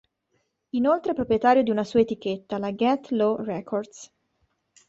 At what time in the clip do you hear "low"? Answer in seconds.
3.11-3.35